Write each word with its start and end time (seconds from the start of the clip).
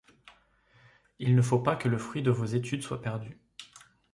Il 1.19 1.35
ne 1.35 1.43
faut 1.43 1.59
pas 1.59 1.75
que 1.75 1.87
le 1.87 1.99
fruit 1.99 2.23
de 2.23 2.31
vos 2.31 2.45
études 2.45 2.81
soit 2.81 3.03
perdu. 3.03 3.39